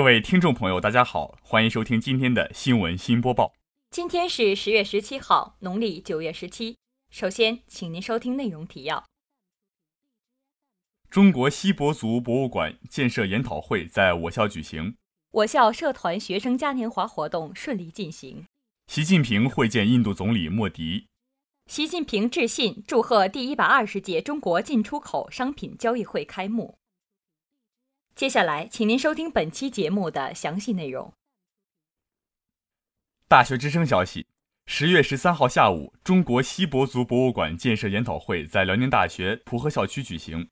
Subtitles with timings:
[0.00, 3.52] 各位听众朋友，大家好，欢迎收听今天的新闻新播报。
[3.90, 6.78] 今天是十月十七号，农历九月十七。
[7.10, 9.04] 首先，请您收听内容提要：
[11.10, 14.96] 中国锡伯族博物馆建设研讨会在我校举行，
[15.32, 18.46] 我校社团学生嘉年华活动顺利进行。
[18.86, 21.08] 习近平会见印度总理莫迪。
[21.66, 26.78] 习近平致信祝贺第一百二十届中国进出口商品交易会开幕。
[28.20, 31.14] 接下来，请您收听本期节目的详细内容。
[33.26, 34.26] 大学之声消息：
[34.66, 40.50] 十月十三号下午，中国锡伯族博物馆建设研讨会在辽宁大学蒲河校区举行。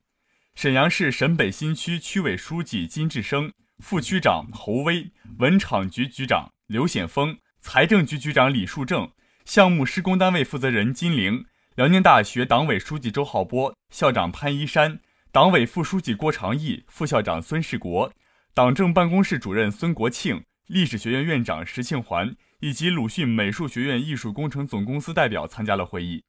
[0.55, 9.13] 沈阳市沈北新区区委书记金志生、副区长侯威、文场局局长刘显峰、财政局局长李树正。
[9.45, 18.11] 项目施工单位负责人金玲，辽宁大学党委书记周浩波，校长潘一山，党委副书记郭长义，副校长孙世国，
[18.55, 26.25] 党政办公室主任孙国庆，历史学院院长石庆环以及鲁迅美术学院艺术工程总公司代表参加了会议。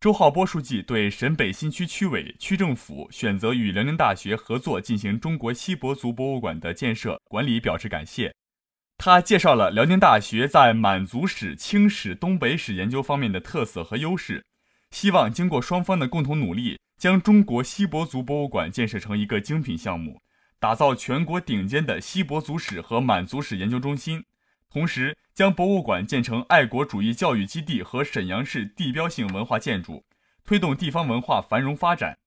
[0.00, 8.34] 周浩波书记对沈北新区区委、区政府选择与辽宁大学合作进行中国锡伯族博物馆的建设管理表示感谢。
[8.96, 14.42] 他介绍了辽宁大学在满族史、清史、东北史研究方面的特色和优势，
[14.90, 20.20] 希望经过双方的共同努力，将中国锡伯族博物馆建设成一个精品项目，
[20.58, 24.22] 打造全国顶尖的锡伯族史和满族史研究中心。
[24.68, 30.04] 同时，将博物馆建成爱国主义教育基地和沈阳市地标性文化建筑，
[30.44, 32.18] 推动地方文化繁荣发展。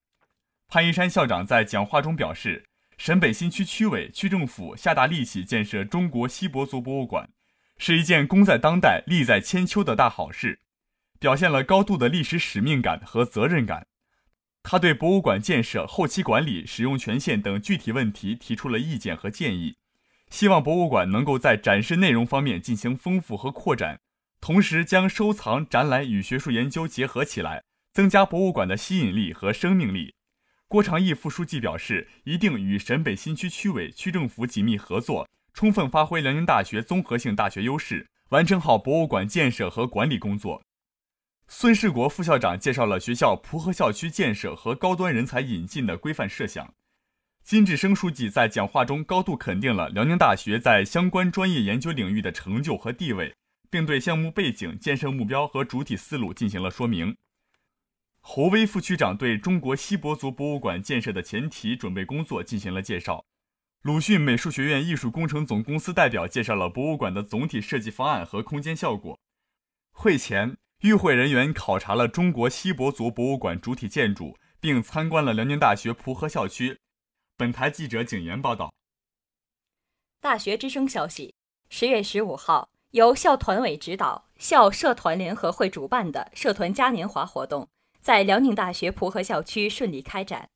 [0.67, 2.65] 潘一山校长在讲话中表示。
[2.97, 7.29] 沈北新区区委、区政府下大力气建设中国锡伯族博物馆，
[7.77, 10.59] 是一件功在当代、利在千秋的大好事，
[11.19, 13.87] 表现了高度的历史使命感和责任感。
[14.63, 19.75] 他对博物馆建设、后期管理、使用权限等具体问题提出了意见和建议，
[20.29, 23.99] 希望博物馆能够在展示内容方面进行丰富和扩展，
[24.39, 30.15] 同时将收藏、展览与学术研究结合起来，增加博物馆的吸引力和生命力。
[30.69, 40.63] 郭长义副书记表示，一定与沈北新区区委、区政府紧密合作，充分发挥辽宁大学综合性大学优势，完成好博物馆建设和管理工作。
[41.55, 46.73] 孙世国副校长介绍了学校蒲河校区建设和高端人才引进的规范设想。
[47.43, 53.35] 金志生书记在讲话中高度肯定了辽宁大学在相关专业研究领域的成就和地位，
[53.69, 57.15] 并对项目背景、建设目标和主体思路进行了说明。
[58.19, 63.23] 侯威副区长对中国锡伯族博物馆建设的前提准备工作进行了介绍。
[63.83, 69.19] 鲁迅美术学院艺术工程总公司代表介绍了博物馆的总体设计方案和空间效果。
[69.91, 76.77] 会前，与会人员考察了中国锡伯族博物馆主体建筑，并参观了辽宁大学蒲河校区。
[77.37, 78.73] 本台记者景岩报道。
[80.19, 81.33] 大学之声消息：
[81.69, 87.65] 十月十五号，由校团委指导、校社团联合会主办的社团嘉年华活动。
[88.01, 90.49] 在辽宁大学蒲河校区顺利开展。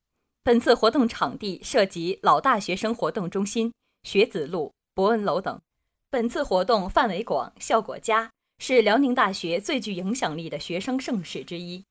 [0.44, 3.74] 本次活动场地涉及老大学生活动中心、
[4.04, 5.62] 学子路、博文楼等。
[6.10, 11.86] 本次活动范围广、效果佳，是辽宁大学最具影响力的学生盛事之一。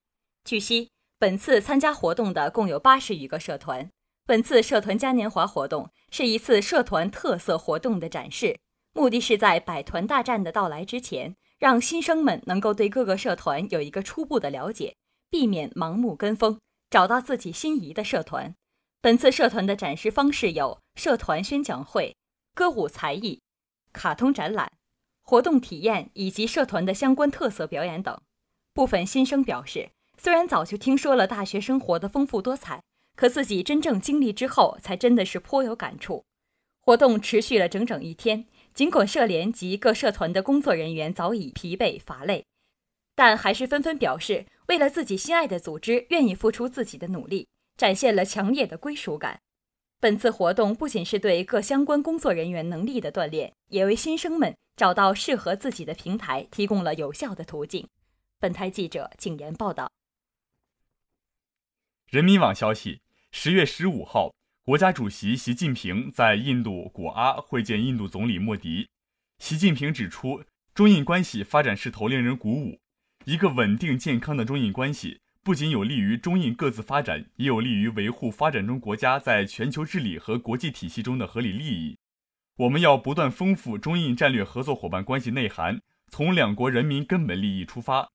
[0.44, 3.88] 据悉，本次参加活动的共有八十余个社团。
[4.26, 8.58] 本次社团嘉年华活动是一次社团特色活动的展示，
[8.92, 14.96] 目的是在百团大战的到来之前，让新生们能够对各个社团有一个初步的了解。
[15.30, 18.54] 避免盲目跟风，找到自己心仪的社团。
[19.00, 22.16] 本次社团的展示方式有社团宣讲会、
[22.54, 23.40] 歌舞才艺、
[23.92, 24.72] 卡通展览、
[25.26, 28.18] 活动体验以及社团的相关特色表演等。
[28.72, 32.80] 部分新生表示，虽然早就听说了大学生活的丰富多彩，
[33.16, 36.24] 可自己真正经历之后，才真的是颇有感触。
[36.80, 42.44] 活动持续了整整一天，尽管社联及各社团的工作人员早已疲惫乏累。
[43.16, 49.40] 但还是纷纷表示，为了自己心爱的组织，愿意付出自己的努力，展现了强烈的归属感。
[49.98, 57.88] 本次活动不仅是对各相关工作人员能力的锻炼，也为新生们找到适合自己的平台提供了有效的途径。
[58.38, 59.90] 本台记者景言报道。
[62.10, 63.00] 人民网消息：
[63.32, 64.34] 十月十五号，
[64.64, 68.88] 国家主席习近平在印度果阿会见印度总理莫迪。
[69.38, 70.44] 习近平指出，
[70.74, 72.78] 中印关系发展势头令人鼓舞。
[73.24, 81.96] 一个稳定健康的中印关系，不仅有利于中印各自发展，也有利于维护发展中国家在全球治理和国际体系中的合理利益。
[82.56, 88.08] 我们要不断丰富中印战略合作伙伴关系内涵，从两国人民根本利益出发，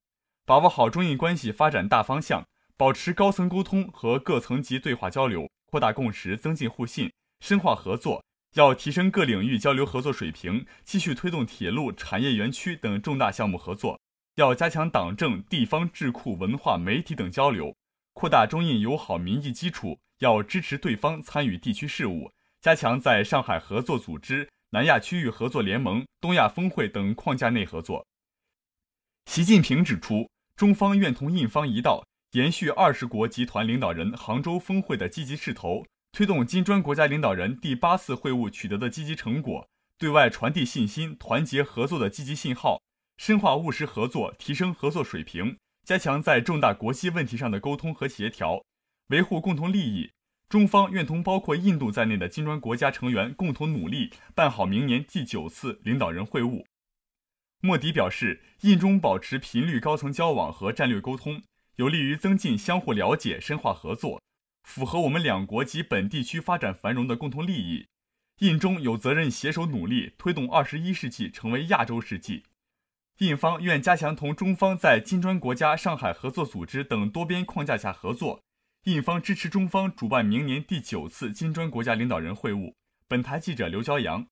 [0.46, 2.46] 把握好中印关系发展大方向，
[2.76, 8.22] 保持高层沟通和各层级对话交流，扩大共识，增进互信，深化合作，
[8.56, 14.01] 要提升各领域交流合作水平，继续推动铁路、产业园区等重大项目合作。
[14.36, 17.76] 要加强党政、地方、智库、文化、媒体等交流，
[18.14, 20.00] 扩大中印友好民意基础。
[20.22, 22.32] 要支持对方参与地区事务，
[22.62, 28.06] 加强在上海合作组织、南亚区域合作联盟、东亚峰会等框架内合作。
[29.26, 35.88] 习近平指出，中方愿同印方一道，延续二十国集团领导人杭州峰会的积极势头。
[36.12, 39.68] 推动金砖国家领导人第八次会晤取得的积极成果，
[39.98, 42.84] 对外传递信心、团结合作的积极信号，
[43.22, 48.64] 深化务实合作，提升合作水平，加强在重大国际问题上的沟通和协调，
[49.10, 50.10] 维护共同利益。
[50.50, 56.66] 中方愿同包括印度在内的金砖国家成员共同努力，办好明年第九次领导人会晤。
[57.62, 61.44] 莫迪表示，印中保持频率高层交往和战略沟通，
[61.76, 64.20] 有利于增进相互了解、深化合作。
[64.64, 67.86] 符合我们两国及本地区发展繁荣的共同利益，
[68.40, 72.46] 印中有责任携手努力，推动二十一世纪成为亚洲世纪。
[73.22, 78.42] 印方愿加强同中方在金砖国家、上海合作组织等多边框架下合作。
[78.86, 82.74] 印方支持中方主办明年第九次金砖国家领导人会晤。
[83.08, 84.26] 本台记者刘骄阳。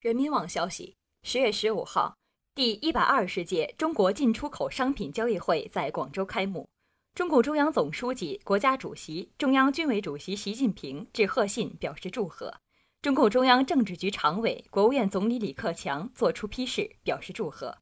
[0.00, 0.94] 人民网消息：
[1.24, 2.16] 十月十五号，
[2.54, 6.68] 第一百二十届中国进出口商品交易会在广州开幕。
[7.16, 12.54] 中共中央总书记、国家主席、中央军委主席习近平致贺信表示祝贺。
[13.04, 17.76] 中共中央政治局常委、国务院总理李克强作出批示，表示祝贺。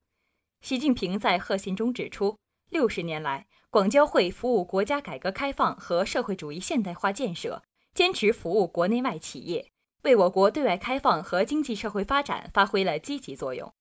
[0.62, 2.36] 习近平在贺信中指出，
[2.70, 7.62] 六十年来，广交会服务国家改革开放和社会主义现代化建设，
[7.94, 9.70] 坚持服务国内外企业，
[10.02, 13.72] 为我国对外开放和经济社会发展发挥了积极作用。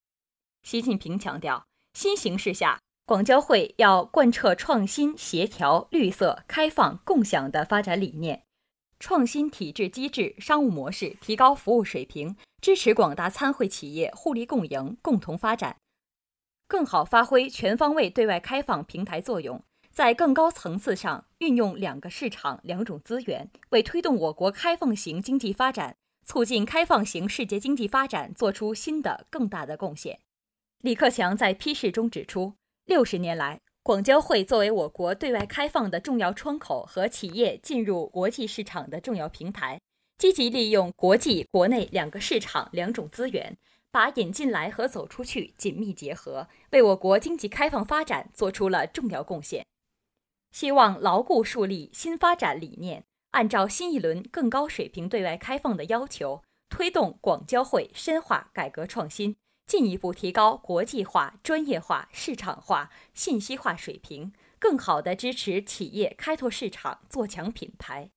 [0.62, 2.78] 习近平强调，新形势下。
[3.04, 8.44] 广交会要贯彻创新、协调、绿色、开放、共享的发展理念，
[9.02, 15.76] 创新体制机制、商务模式，提高服务水平，支持广大参会企业互利共赢、共同发展，
[16.68, 19.60] 更好发挥全方位对外开放平台作用，
[19.90, 30.20] 在更高层次上运用两个市场、两种资源，为推动我国开放型经济发展、促进开放型世界经济发展做出新的更大的贡献。
[30.82, 32.54] 李克强在批示中指出。
[32.84, 39.80] 六十年来，广交会作为我国对外开放的重要窗口和企业进入国际市场的重要平台，
[40.18, 43.58] 积极利用国际、国内两个市场、两种资源，
[43.90, 49.66] 把引进来和走出去紧密结合，为我国经济开放发展做出了重要贡献。
[50.52, 53.02] 希望牢固树立新发展理念，
[53.32, 59.34] 按照新一轮更高水平对外开放的要求，推动广交会深化改革创新。
[59.66, 68.10] 进一步提高国际化、专业化、市场化、信息化水平，更好地支持企业开拓市场、做强品牌，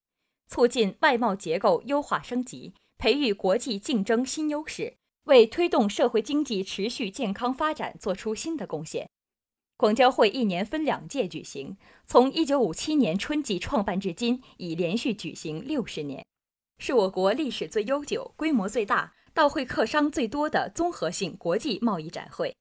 [0.47, 9.07] 促进外贸结构优化升级，培育国际竞争新优势，为推动社会经济持续健康发展做出新的贡献。
[9.77, 16.25] 广交会一年分两届举行，从1957年春季创办至今，已连续举行六十年，
[16.77, 19.13] 是我国历史最悠久、规模最大。
[19.35, 22.55] 到会客商最多的综合性国际贸易展会，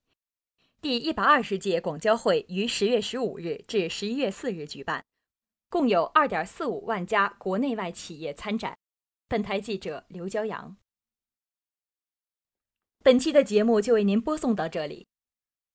[0.80, 5.04] 第一百二十届广交会于十月十五日至十一月四日举办，
[5.68, 8.76] 共有二点四五万家国内外企业参展。
[9.28, 10.76] 本台记者刘骄阳。
[13.04, 15.06] 本期的节目就为您播送到这里，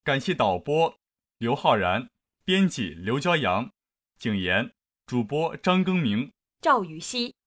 [0.03, 0.93] 感谢导播
[1.37, 2.09] 刘浩然，
[2.43, 3.71] 编辑刘骄阳，
[4.17, 4.73] 景言，
[5.05, 7.38] 主播张更明、赵雨熙。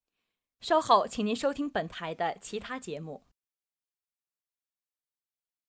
[0.62, 3.24] 稍后，请您收听本台的其他节目。